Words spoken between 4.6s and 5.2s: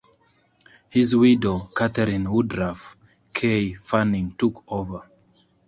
over.